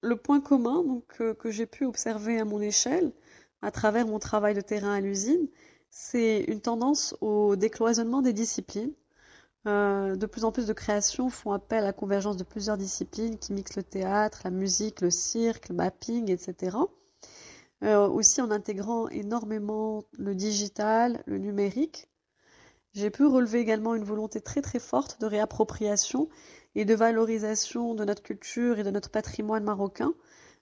Le 0.00 0.16
point 0.16 0.40
commun 0.40 0.82
donc, 0.82 1.04
euh, 1.20 1.34
que 1.34 1.50
j'ai 1.50 1.66
pu 1.66 1.84
observer 1.84 2.40
à 2.40 2.46
mon 2.46 2.60
échelle, 2.62 3.12
à 3.62 3.70
travers 3.70 4.06
mon 4.06 4.18
travail 4.18 4.54
de 4.54 4.60
terrain 4.60 4.92
à 4.92 5.00
l'usine, 5.00 5.48
c'est 5.90 6.44
une 6.48 6.60
tendance 6.60 7.16
au 7.20 7.56
décloisonnement 7.56 8.22
des 8.22 8.32
disciplines. 8.32 8.92
Euh, 9.68 10.16
de 10.16 10.26
plus 10.26 10.44
en 10.44 10.50
plus 10.50 10.66
de 10.66 10.72
créations 10.72 11.30
font 11.30 11.52
appel 11.52 11.84
à 11.84 11.86
la 11.86 11.92
convergence 11.92 12.36
de 12.36 12.42
plusieurs 12.42 12.76
disciplines 12.76 13.38
qui 13.38 13.52
mixent 13.52 13.76
le 13.76 13.84
théâtre, 13.84 14.40
la 14.44 14.50
musique, 14.50 15.00
le 15.00 15.10
cirque, 15.10 15.68
le 15.68 15.76
mapping, 15.76 16.30
etc. 16.30 16.76
Euh, 17.84 18.08
aussi 18.08 18.40
en 18.40 18.50
intégrant 18.50 19.08
énormément 19.08 20.04
le 20.18 20.34
digital, 20.34 21.22
le 21.26 21.38
numérique. 21.38 22.08
J'ai 22.94 23.10
pu 23.10 23.24
relever 23.24 23.60
également 23.60 23.94
une 23.94 24.04
volonté 24.04 24.40
très 24.40 24.62
très 24.62 24.78
forte 24.78 25.20
de 25.20 25.26
réappropriation 25.26 26.28
et 26.74 26.84
de 26.84 26.94
valorisation 26.94 27.94
de 27.94 28.04
notre 28.04 28.22
culture 28.22 28.78
et 28.78 28.82
de 28.82 28.90
notre 28.90 29.10
patrimoine 29.10 29.64
marocain, 29.64 30.14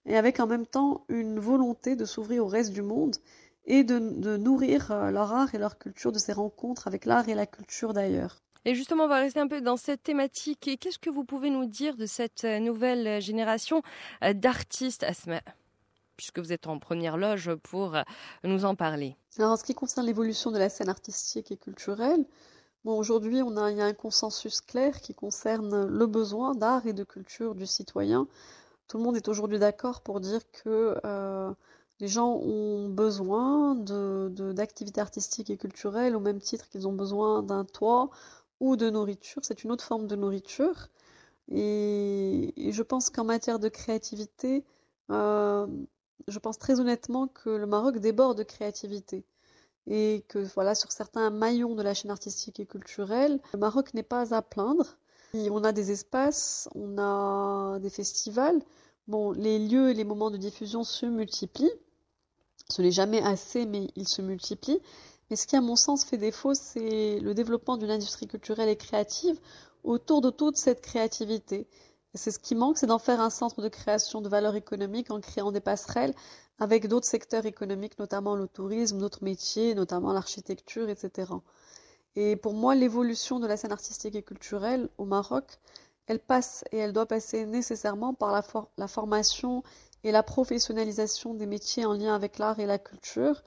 et 0.06 0.16
avec 0.16 0.40
en 0.40 0.46
même 0.46 0.66
temps 0.66 1.04
une 1.08 1.38
volonté 1.38 1.96
de 1.96 2.04
s'ouvrir 2.04 2.44
au 2.44 2.48
reste 2.48 2.72
du 2.72 2.82
monde 2.82 3.16
et 3.66 3.84
de, 3.84 3.98
nourrir 4.36 4.90
euh, 4.90 5.10
leur 5.10 5.32
art 5.32 5.54
et 5.54 5.58
leur 5.58 5.78
culture 5.78 6.12
de 6.12 6.18
ces 6.18 6.32
rencontres 6.32 6.86
avec 6.86 7.04
l'art 7.04 7.28
et 7.28 7.34
la 7.34 7.46
culture 7.46 7.92
d'ailleurs. 7.92 8.42
Et 8.64 8.74
justement, 8.74 9.04
on 9.04 9.08
va 9.08 9.18
rester 9.18 9.40
un 9.40 9.48
peu 9.48 9.60
dans 9.60 9.76
cette 9.76 10.02
thématique. 10.02 10.68
Et 10.68 10.76
qu'est-ce 10.76 10.98
que 10.98 11.08
vous 11.08 11.24
pouvez 11.24 11.50
nous 11.50 11.64
dire 11.64 11.96
de 11.96 12.06
cette 12.06 12.44
euh, 12.44 12.58
nouvelle 12.58 13.20
génération 13.20 13.82
euh, 14.24 14.32
d'artistes, 14.32 15.02
Asma 15.02 15.40
puisque 16.16 16.38
vous 16.38 16.52
êtes 16.52 16.66
en 16.66 16.78
première 16.78 17.16
loge 17.16 17.54
pour 17.54 17.96
nous 18.44 18.66
en 18.66 18.74
parler? 18.74 19.16
Alors, 19.38 19.52
en 19.52 19.56
ce 19.56 19.64
qui 19.64 19.74
concerne 19.74 20.04
l'évolution 20.04 20.50
de 20.50 20.58
la 20.58 20.68
scène 20.68 20.90
artistique 20.90 21.50
et 21.50 21.56
culturelle, 21.56 22.26
bon, 22.84 22.98
aujourd'hui, 22.98 23.40
on 23.40 23.56
a, 23.56 23.70
il 23.70 23.78
y 23.78 23.80
a 23.80 23.86
un 23.86 23.94
consensus 23.94 24.60
clair 24.60 25.00
qui 25.00 25.14
concerne 25.14 25.86
le 25.86 26.06
besoin 26.06 26.54
d'art 26.54 26.86
et 26.86 26.92
de 26.92 27.04
culture 27.04 27.54
du 27.54 27.64
citoyen 27.64 28.28
tout 28.90 28.98
le 28.98 29.04
monde 29.04 29.16
est 29.16 29.28
aujourd'hui 29.28 29.60
d'accord 29.60 30.00
pour 30.00 30.18
dire 30.18 30.40
que 30.50 30.98
euh, 31.04 31.54
les 32.00 32.08
gens 32.08 32.32
ont 32.34 32.88
besoin 32.88 33.76
d'activités 33.76 35.00
artistiques 35.00 35.48
et 35.48 35.56
culturelles 35.56 36.16
au 36.16 36.20
même 36.20 36.40
titre 36.40 36.68
qu'ils 36.68 36.88
ont 36.88 36.92
besoin 36.92 37.44
d'un 37.44 37.64
toit 37.64 38.10
ou 38.58 38.74
de 38.74 38.90
nourriture. 38.90 39.42
C'est 39.44 39.62
une 39.62 39.70
autre 39.70 39.84
forme 39.84 40.08
de 40.08 40.16
nourriture. 40.16 40.88
Et, 41.52 42.52
je 42.72 42.82
pense 42.82 43.10
qu'en 43.10 43.22
matière 43.22 43.60
de 43.60 43.68
créativité, 43.68 44.64
euh, 45.10 45.68
je 46.26 46.38
pense 46.40 46.58
très 46.58 46.80
honnêtement 46.80 47.28
que 47.28 47.50
le 47.50 47.66
Maroc 47.66 47.98
déborde 47.98 48.38
de 48.38 48.42
créativité. 48.42 49.24
Et 49.86 50.24
que 50.26 50.40
voilà, 50.40 50.74
sur 50.74 50.90
certains 50.90 51.30
maillons 51.30 51.76
de 51.76 51.82
la 51.82 51.94
chaîne 51.94 52.10
artistique 52.10 52.58
et 52.58 52.66
culturelle, 52.66 53.40
le 53.52 53.60
Maroc 53.60 53.94
n'est 53.94 54.02
pas 54.02 54.34
à 54.34 54.42
plaindre. 54.42 54.96
On 55.34 55.62
a 55.62 55.72
des 55.72 55.92
espaces, 55.92 56.68
on 56.74 56.98
a 56.98 57.78
des 57.78 57.90
festivals. 57.90 58.60
Bon, 59.06 59.32
les 59.32 59.58
lieux 59.58 59.90
et 59.90 59.94
les 59.94 60.04
moments 60.04 60.30
de 60.30 60.36
diffusion 60.36 60.84
se 60.84 61.06
multiplient. 61.06 61.72
Ce 62.68 62.82
n'est 62.82 62.90
jamais 62.90 63.22
assez, 63.22 63.66
mais 63.66 63.88
ils 63.96 64.08
se 64.08 64.22
multiplient. 64.22 64.80
Mais 65.28 65.36
ce 65.36 65.46
qui, 65.46 65.56
à 65.56 65.60
mon 65.60 65.76
sens, 65.76 66.04
fait 66.04 66.16
défaut, 66.18 66.54
c'est 66.54 67.20
le 67.20 67.34
développement 67.34 67.76
d'une 67.76 67.90
industrie 67.90 68.26
culturelle 68.26 68.68
et 68.68 68.76
créative 68.76 69.38
autour 69.84 70.20
de 70.20 70.30
toute 70.30 70.56
cette 70.56 70.80
créativité. 70.80 71.68
C'est 72.14 72.32
ce 72.32 72.40
qui 72.40 72.56
manque, 72.56 72.76
c'est 72.78 72.86
d'en 72.86 72.98
faire 72.98 73.20
un 73.20 73.30
centre 73.30 73.62
de 73.62 73.68
création 73.68 74.20
de 74.20 74.28
valeur 74.28 74.56
économique 74.56 75.12
en 75.12 75.20
créant 75.20 75.52
des 75.52 75.60
passerelles 75.60 76.14
avec 76.58 76.88
d'autres 76.88 77.06
secteurs 77.06 77.46
économiques, 77.46 77.98
notamment 78.00 78.34
le 78.34 78.48
tourisme, 78.48 78.98
d'autres 78.98 79.22
métiers, 79.22 79.74
notamment 79.76 80.12
l'architecture, 80.12 80.88
etc. 80.88 81.32
Et 82.16 82.36
pour 82.36 82.54
moi, 82.54 82.74
l'évolution 82.74 83.38
de 83.38 83.46
la 83.46 83.56
scène 83.56 83.72
artistique 83.72 84.14
et 84.14 84.22
culturelle 84.22 84.88
au 84.98 85.04
Maroc, 85.04 85.58
elle 86.06 86.18
passe 86.18 86.64
et 86.72 86.78
elle 86.78 86.92
doit 86.92 87.06
passer 87.06 87.46
nécessairement 87.46 88.14
par 88.14 88.32
la, 88.32 88.88
formation 88.88 89.62
et 90.02 90.10
la 90.10 90.24
professionnalisation 90.24 91.34
des 91.34 91.46
métiers 91.46 91.84
en 91.84 91.92
lien 91.92 92.14
avec 92.14 92.38
l'art 92.38 92.58
et 92.58 92.66
la 92.66 92.78
culture. 92.78 93.42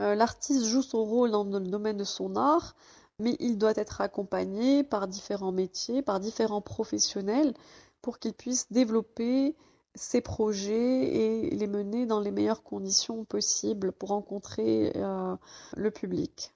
Euh, 0.00 0.16
l'artiste 0.16 0.64
joue 0.64 0.82
son 0.82 1.04
rôle 1.04 1.30
dans 1.30 1.44
le 1.44 1.60
domaine 1.60 1.96
de 1.96 2.04
son 2.04 2.34
art, 2.34 2.74
mais 3.20 3.36
il 3.38 3.58
doit 3.58 3.74
être 3.76 4.00
accompagné 4.00 4.82
par 4.82 5.06
différents 5.06 5.52
métiers, 5.52 6.02
par 6.02 6.18
différents 6.18 6.62
professionnels, 6.62 7.54
pour 8.02 8.18
qu'il 8.18 8.32
puisse 8.32 8.72
développer 8.72 9.54
ses 9.94 10.20
projets 10.20 10.74
et 10.74 11.50
les 11.50 11.66
mener 11.66 12.06
dans 12.06 12.20
les 12.20 12.30
meilleures 12.30 12.62
conditions 12.62 13.24
possibles 13.24 13.92
pour 13.92 14.10
rencontrer 14.10 14.92
euh, 14.96 15.36
le 15.76 15.90
public. 15.90 16.52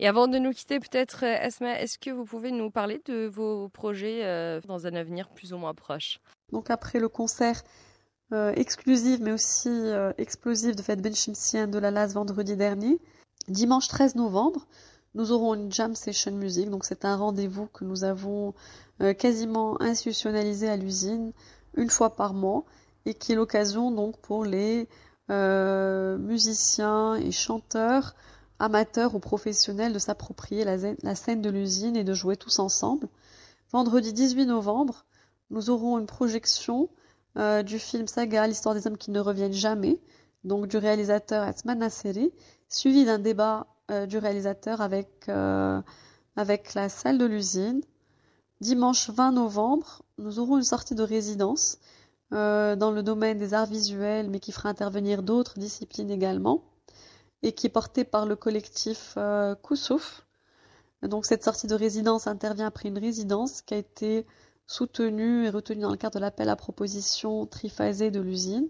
Et 0.00 0.06
avant 0.06 0.28
de 0.28 0.38
nous 0.38 0.52
quitter, 0.52 0.78
peut-être, 0.78 1.24
euh, 1.24 1.46
Esma, 1.46 1.80
est-ce 1.80 1.98
que 1.98 2.10
vous 2.10 2.24
pouvez 2.24 2.52
nous 2.52 2.70
parler 2.70 3.02
de 3.06 3.26
vos 3.26 3.68
projets 3.68 4.24
euh, 4.24 4.60
dans 4.66 4.86
un 4.86 4.94
avenir 4.94 5.28
plus 5.28 5.52
ou 5.52 5.58
moins 5.58 5.74
proche? 5.74 6.20
Donc 6.52 6.70
après 6.70 7.00
le 7.00 7.08
concert 7.08 7.62
euh, 8.32 8.52
exclusif 8.54 9.18
mais 9.20 9.32
aussi 9.32 9.68
explosif 10.16 10.76
de 10.76 10.82
Fête 10.82 11.02
Benchimsien 11.02 11.66
de 11.66 11.78
la 11.78 11.90
LAS 11.90 12.14
vendredi 12.14 12.56
dernier, 12.56 13.00
dimanche 13.48 13.88
13 13.88 14.14
novembre, 14.14 14.66
nous 15.14 15.32
aurons 15.32 15.54
une 15.54 15.72
jam 15.72 15.96
session 15.96 16.32
musique. 16.32 16.70
Donc 16.70 16.84
c'est 16.84 17.04
un 17.04 17.16
rendez-vous 17.16 17.66
que 17.66 17.84
nous 17.84 18.04
avons 18.04 18.54
quasiment 19.18 19.80
institutionnalisé 19.80 20.68
à 20.68 20.76
l'usine 20.76 21.32
une 21.74 21.90
fois 21.90 22.14
par 22.14 22.34
mois 22.34 22.64
et 23.04 23.14
qui 23.14 23.32
est 23.32 23.36
l'occasion 23.36 23.90
donc 23.90 24.16
pour 24.20 24.44
les 24.44 24.86
musiciens 25.28 27.16
et 27.16 27.32
chanteurs 27.32 28.14
amateurs 28.58 29.14
ou 29.14 29.18
professionnels 29.20 29.92
de 29.92 29.98
s'approprier 29.98 30.64
la, 30.64 31.14
scène 31.14 31.42
de 31.42 31.50
l'usine 31.50 31.96
et 31.96 32.04
de 32.04 32.14
jouer 32.14 32.36
tous 32.36 32.58
ensemble. 32.58 33.08
Vendredi 33.70 34.12
18 34.12 34.46
novembre, 34.46 35.04
nous 35.50 35.70
aurons 35.70 35.98
une 35.98 36.06
projection 36.06 36.88
euh, 37.36 37.62
du 37.62 37.78
film 37.78 38.06
Saga, 38.06 38.46
l'histoire 38.46 38.74
des 38.74 38.86
hommes 38.86 38.96
qui 38.96 39.10
ne 39.10 39.20
reviennent 39.20 39.52
jamais, 39.52 40.00
donc 40.44 40.66
du 40.66 40.76
réalisateur 40.76 41.48
Nasseri, 41.64 42.32
suivi 42.68 43.04
d'un 43.04 43.18
débat 43.18 43.66
euh, 43.90 44.06
du 44.06 44.18
réalisateur 44.18 44.80
avec, 44.80 45.08
euh, 45.28 45.80
avec 46.36 46.74
la 46.74 46.88
salle 46.88 47.18
de 47.18 47.26
l'usine. 47.26 47.82
Dimanche 48.60 49.10
20 49.10 49.32
novembre, 49.32 50.02
nous 50.18 50.40
aurons 50.40 50.56
une 50.56 50.64
sortie 50.64 50.94
de 50.94 51.02
résidence 51.02 51.78
dans 52.30 52.92
le 52.92 53.02
domaine 53.02 53.38
des 53.38 53.54
arts 53.54 53.64
visuels, 53.64 54.28
mais 54.28 54.38
qui 54.38 54.52
fera 54.52 54.68
intervenir 54.68 55.22
d'autres 55.22 55.58
disciplines 55.58 56.10
également 56.10 56.62
et 57.42 57.52
qui 57.52 57.66
est 57.66 57.70
porté 57.70 58.04
par 58.04 58.26
le 58.26 58.36
collectif 58.36 59.14
euh, 59.16 59.54
Koussouf. 59.54 60.26
Donc 61.02 61.26
cette 61.26 61.44
sortie 61.44 61.66
de 61.66 61.74
résidence 61.74 62.26
intervient 62.26 62.66
après 62.66 62.88
une 62.88 62.98
résidence 62.98 63.62
qui 63.62 63.74
a 63.74 63.76
été 63.76 64.26
soutenue 64.66 65.46
et 65.46 65.50
retenue 65.50 65.82
dans 65.82 65.90
le 65.90 65.96
cadre 65.96 66.16
de 66.16 66.20
l'appel 66.20 66.48
à 66.48 66.56
proposition 66.56 67.46
triphasé 67.46 68.10
de 68.10 68.20
l'usine. 68.20 68.68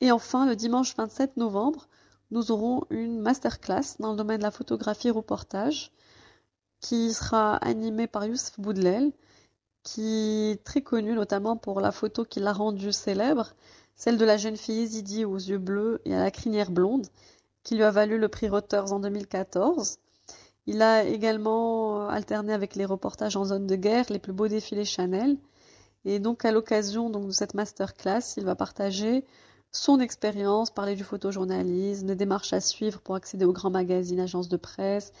Et 0.00 0.12
enfin, 0.12 0.46
le 0.46 0.56
dimanche 0.56 0.94
27 0.94 1.36
novembre, 1.38 1.88
nous 2.30 2.50
aurons 2.50 2.84
une 2.90 3.20
masterclass 3.20 3.96
dans 3.98 4.10
le 4.10 4.16
domaine 4.16 4.38
de 4.38 4.42
la 4.42 4.50
photographie 4.50 5.10
reportage 5.10 5.92
qui 6.80 7.12
sera 7.14 7.56
animée 7.56 8.06
par 8.06 8.26
Youssef 8.26 8.60
Boudlel, 8.60 9.12
qui 9.82 10.50
est 10.50 10.64
très 10.64 10.82
connu 10.82 11.14
notamment 11.14 11.56
pour 11.56 11.80
la 11.80 11.92
photo 11.92 12.24
qui 12.24 12.40
l'a 12.40 12.52
rendu 12.52 12.92
célèbre, 12.92 13.54
celle 13.94 14.18
de 14.18 14.24
la 14.24 14.36
jeune 14.36 14.56
fille 14.56 14.82
Izidi 14.82 15.24
aux 15.24 15.36
yeux 15.36 15.58
bleus 15.58 16.02
et 16.04 16.14
à 16.14 16.20
la 16.20 16.30
crinière 16.30 16.70
blonde, 16.70 17.06
qui 17.66 17.74
lui 17.74 17.82
a 17.82 17.90
valu 17.90 18.16
le 18.16 18.28
prix 18.28 18.48
Reuters 18.48 18.92
en 18.92 19.00
2014. 19.00 19.98
Il 20.66 20.82
a 20.82 21.02
également 21.02 22.00
euh, 22.00 22.08
alterné 22.08 22.52
avec 22.52 22.76
les 22.76 22.84
reportages 22.84 23.36
en 23.36 23.44
zone 23.44 23.66
de 23.66 23.74
guerre, 23.74 24.04
les 24.08 24.20
plus 24.20 24.32
beaux 24.32 24.46
défilés 24.46 24.84
Chanel. 24.84 25.36
Et 26.04 26.20
donc, 26.20 26.44
à 26.44 26.52
l'occasion 26.52 27.10
de 27.10 27.32
cette 27.32 27.54
masterclass, 27.54 28.36
il 28.36 28.44
va 28.44 28.54
partager 28.54 29.24
son 29.72 29.98
expérience, 29.98 30.70
parler 30.70 30.94
du 30.94 31.02
photojournalisme, 31.02 32.06
des 32.06 32.14
démarches 32.14 32.52
à 32.52 32.60
suivre 32.60 33.00
pour 33.00 33.16
accéder 33.16 33.44
aux 33.44 33.52
grands 33.52 33.70
magazines, 33.70 34.20
agences 34.20 34.48
de 34.48 34.56
presse, 34.56 35.12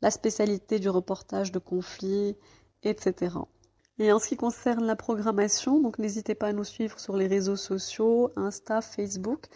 la 0.00 0.12
spécialité 0.12 0.78
du 0.78 0.90
reportage 0.90 1.50
de 1.50 1.58
conflits, 1.58 2.36
etc. 2.84 3.34
Et 3.98 4.12
en 4.12 4.20
ce 4.20 4.28
qui 4.28 4.36
concerne 4.36 4.86
la 4.86 4.94
programmation, 4.94 5.80
donc 5.80 5.98
n'hésitez 5.98 6.36
pas 6.36 6.46
à 6.46 6.52
nous 6.52 6.62
suivre 6.62 7.00
sur 7.00 7.16
les 7.16 7.26
réseaux 7.26 7.56
sociaux, 7.56 8.30
Insta, 8.36 8.82
Facebook. 8.82 9.46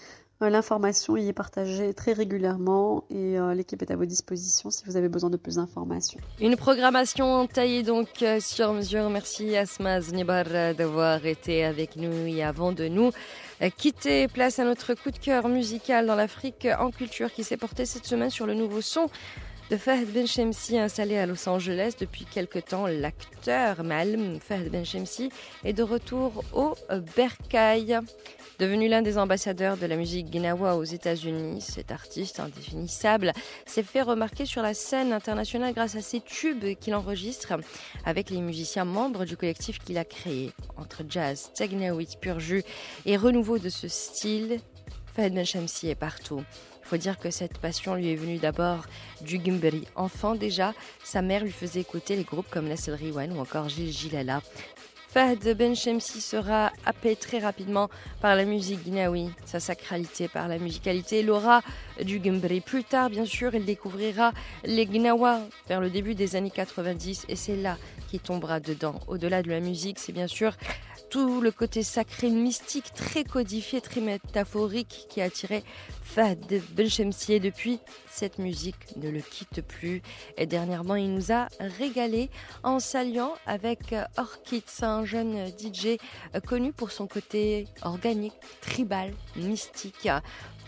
Euh, 0.42 0.50
l'information 0.50 1.16
y 1.16 1.28
est 1.28 1.32
partagée 1.32 1.94
très 1.94 2.12
régulièrement 2.12 3.04
et 3.10 3.38
euh, 3.38 3.54
l'équipe 3.54 3.80
est 3.82 3.90
à 3.90 3.96
votre 3.96 4.08
disposition 4.08 4.70
si 4.70 4.84
vous 4.86 4.96
avez 4.96 5.08
besoin 5.08 5.30
de 5.30 5.36
plus 5.36 5.56
d'informations. 5.56 6.20
Une 6.40 6.56
programmation 6.56 7.46
taillée 7.46 7.82
donc 7.82 8.22
euh, 8.22 8.40
sur 8.40 8.72
mesure. 8.72 9.08
Merci 9.10 9.56
Asma 9.56 10.00
Znibar 10.00 10.44
d'avoir 10.76 11.24
été 11.26 11.64
avec 11.64 11.96
nous 11.96 12.26
et 12.26 12.42
avant 12.42 12.72
de 12.72 12.88
nous 12.88 13.10
quitter. 13.76 14.26
Place 14.26 14.58
à 14.58 14.64
notre 14.64 14.94
coup 14.94 15.12
de 15.12 15.18
cœur 15.18 15.48
musical 15.48 16.06
dans 16.06 16.16
l'Afrique 16.16 16.66
en 16.78 16.90
culture 16.90 17.32
qui 17.32 17.44
s'est 17.44 17.56
porté 17.56 17.86
cette 17.86 18.06
semaine 18.06 18.30
sur 18.30 18.46
le 18.46 18.54
nouveau 18.54 18.80
son 18.80 19.08
de 19.72 19.78
Fahd 19.78 20.12
Benchemsi 20.12 20.76
installé 20.76 21.16
à 21.16 21.24
Los 21.24 21.48
Angeles 21.48 21.94
depuis 21.98 22.26
quelque 22.26 22.58
temps. 22.58 22.86
L'acteur 22.86 23.82
Malm 23.82 24.38
Fahd 24.38 24.68
Benchemsi 24.68 25.30
est 25.64 25.72
de 25.72 25.82
retour 25.82 26.44
au 26.52 26.74
Bercail. 27.16 27.98
Devenu 28.58 28.88
l'un 28.88 29.00
des 29.00 29.16
ambassadeurs 29.16 29.78
de 29.78 29.86
la 29.86 29.96
musique 29.96 30.28
guinawa 30.28 30.76
aux 30.76 30.84
États-Unis, 30.84 31.62
cet 31.62 31.90
artiste 31.90 32.38
indéfinissable 32.38 33.32
s'est 33.64 33.82
fait 33.82 34.02
remarquer 34.02 34.44
sur 34.44 34.60
la 34.60 34.74
scène 34.74 35.10
internationale 35.10 35.72
grâce 35.72 35.96
à 35.96 36.02
ses 36.02 36.20
tubes 36.20 36.74
qu'il 36.78 36.94
enregistre 36.94 37.54
avec 38.04 38.28
les 38.28 38.42
musiciens 38.42 38.84
membres 38.84 39.24
du 39.24 39.38
collectif 39.38 39.78
qu'il 39.78 39.96
a 39.96 40.04
créé. 40.04 40.52
Entre 40.76 41.02
jazz, 41.08 41.50
techno, 41.54 41.98
pur 42.20 42.40
jus 42.40 42.62
et 43.06 43.16
renouveau 43.16 43.58
de 43.58 43.70
ce 43.70 43.88
style, 43.88 44.60
Fahd 45.16 45.32
Benchemsi 45.32 45.88
est 45.88 45.94
partout. 45.94 46.42
Il 46.84 46.88
faut 46.88 46.96
dire 46.96 47.18
que 47.18 47.30
cette 47.30 47.58
passion 47.58 47.94
lui 47.94 48.10
est 48.10 48.16
venue 48.16 48.38
d'abord 48.38 48.84
du 49.20 49.38
Gumberi. 49.38 49.86
Enfant 49.96 50.34
déjà, 50.34 50.74
sa 51.04 51.22
mère 51.22 51.44
lui 51.44 51.52
faisait 51.52 51.80
écouter 51.80 52.16
les 52.16 52.24
groupes 52.24 52.50
comme 52.50 52.66
Nestle 52.66 52.92
Riwan 52.94 53.32
ou 53.32 53.40
encore 53.40 53.68
Gilles 53.68 53.92
Gilala. 53.92 54.42
Fahd 55.12 55.46
Benchemsi 55.58 56.22
sera 56.22 56.72
happé 56.86 57.16
très 57.16 57.38
rapidement 57.38 57.90
par 58.22 58.34
la 58.34 58.46
musique 58.46 58.82
guinaoui, 58.82 59.28
sa 59.44 59.60
sacralité, 59.60 60.26
par 60.26 60.48
la 60.48 60.56
musicalité, 60.56 61.22
l'aura 61.22 61.60
du 62.02 62.18
Gumbri. 62.18 62.62
Plus 62.62 62.82
tard, 62.82 63.10
bien 63.10 63.26
sûr, 63.26 63.54
il 63.54 63.66
découvrira 63.66 64.32
les 64.64 64.86
Gnawa 64.86 65.40
vers 65.68 65.82
le 65.82 65.90
début 65.90 66.14
des 66.14 66.34
années 66.34 66.50
90 66.50 67.26
et 67.28 67.36
c'est 67.36 67.56
là 67.56 67.76
qu'il 68.12 68.20
tombera 68.20 68.60
dedans. 68.60 69.00
Au-delà 69.08 69.42
de 69.42 69.48
la 69.48 69.60
musique, 69.60 69.98
c'est 69.98 70.12
bien 70.12 70.26
sûr 70.26 70.52
tout 71.08 71.40
le 71.40 71.50
côté 71.50 71.82
sacré, 71.82 72.28
mystique, 72.28 72.92
très 72.94 73.24
codifié, 73.24 73.80
très 73.80 74.02
métaphorique 74.02 75.06
qui 75.08 75.22
a 75.22 75.24
attiré 75.24 75.64
Fahd 76.02 76.62
Benchemsi. 76.72 77.32
Et 77.32 77.40
depuis, 77.40 77.78
cette 78.10 78.38
musique 78.38 78.96
ne 78.96 79.08
le 79.08 79.20
quitte 79.20 79.62
plus. 79.62 80.02
Et 80.36 80.44
dernièrement, 80.44 80.94
il 80.94 81.14
nous 81.14 81.32
a 81.32 81.48
régalé 81.58 82.28
en 82.62 82.80
s'alliant 82.80 83.32
avec 83.46 83.94
Orchid, 84.18 84.64
un 84.82 85.06
jeune 85.06 85.46
DJ 85.48 85.96
connu 86.46 86.72
pour 86.72 86.90
son 86.90 87.06
côté 87.06 87.66
organique, 87.82 88.34
tribal, 88.60 89.14
mystique. 89.36 90.08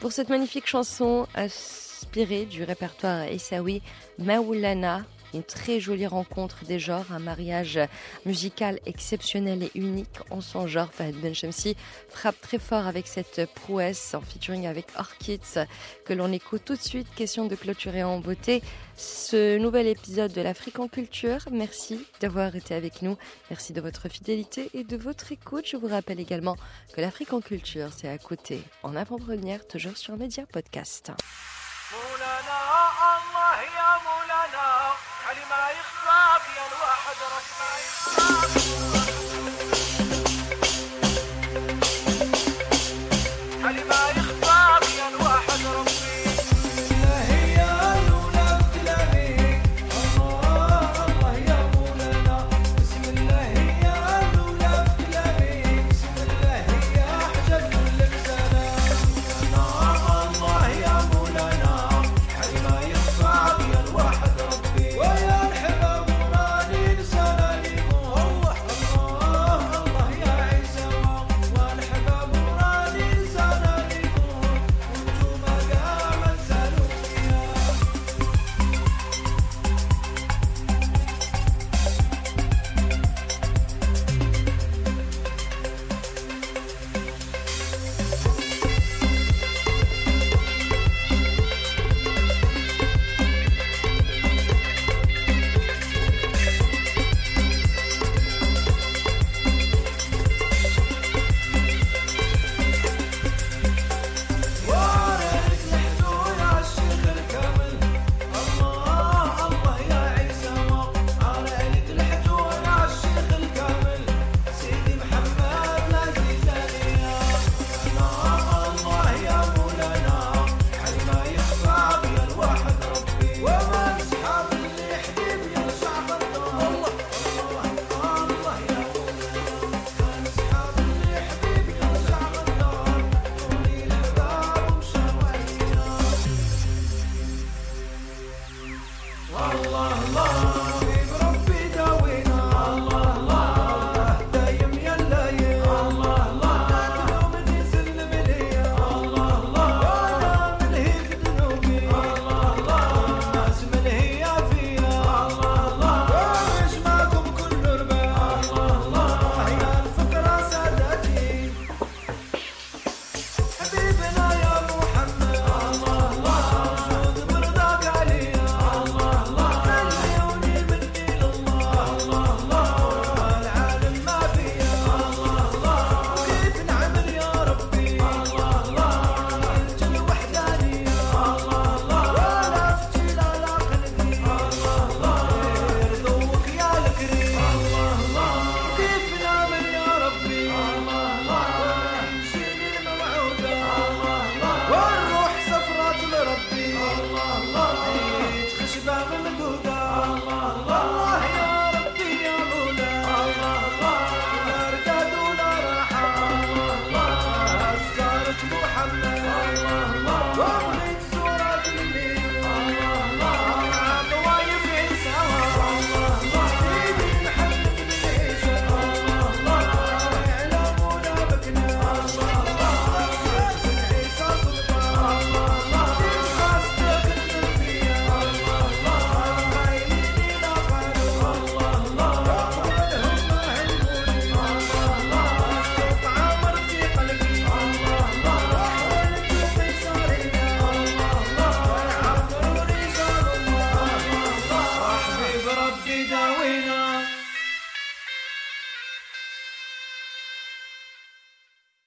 Pour 0.01 0.13
cette 0.13 0.31
magnifique 0.31 0.67
chanson 0.67 1.27
inspirée 1.35 2.47
du 2.47 2.65
répertoire 2.65 3.25
Essaoui, 3.25 3.83
Maoulana, 4.19 5.05
une 5.35 5.43
très 5.43 5.81
jolie 5.81 6.07
rencontre 6.07 6.65
des 6.65 6.79
genres, 6.79 7.07
un 7.11 7.19
mariage 7.19 7.79
musical 8.25 8.79
exceptionnel 8.87 9.65
et 9.65 9.71
unique 9.75 10.19
en 10.31 10.41
son 10.41 10.67
genre. 10.67 10.93
Fahad 10.93 11.15
Benchemsi 11.17 11.77
frappe 12.09 12.41
très 12.41 12.59
fort 12.59 12.87
avec 12.87 13.07
cette 13.07 13.49
prouesse 13.55 14.15
en 14.15 14.21
featuring 14.21 14.67
avec 14.67 14.87
Orchids 14.97 15.67
que 16.05 16.13
l'on 16.13 16.33
écoute 16.33 16.63
tout 16.65 16.77
de 16.77 16.81
suite. 16.81 17.09
Question 17.15 17.47
de 17.47 17.55
clôturer 17.55 18.05
en 18.05 18.21
beauté 18.21 18.63
ce 18.97 19.59
nouvel 19.59 19.87
épisode 19.87 20.33
de 20.33 20.41
l'Afrique 20.41 20.79
en 20.79 20.89
culture. 20.89 21.41
Merci 21.51 22.07
d'avoir 22.21 22.55
été 22.55 22.75
avec 22.75 23.03
nous. 23.03 23.17
Merci 23.51 23.73
de 23.73 23.81
votre 23.81 24.09
fidélité 24.09 24.71
et 24.75 24.85
de 24.85 24.97
votre 24.97 25.33
écoute. 25.33 25.67
Je 25.67 25.77
vous 25.77 25.89
rappelle 25.89 26.21
également 26.21 26.57
que 26.95 27.01
l'Afrique 27.01 27.33
en 27.33 27.41
culture, 27.41 27.89
c'est 27.93 28.09
à 28.09 28.19
côté, 28.19 28.63
en 28.83 28.95
avant-première, 28.95 29.67
toujours 29.67 29.97
sur 29.97 30.17
Média 30.17 30.45
Podcast. 30.47 31.13
Thank 37.17 38.57
you. 38.57 38.64